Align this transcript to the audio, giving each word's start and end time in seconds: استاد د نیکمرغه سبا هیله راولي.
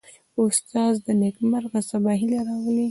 استاد 0.41 0.93
د 1.05 1.07
نیکمرغه 1.21 1.79
سبا 1.89 2.11
هیله 2.21 2.39
راولي. 2.47 2.79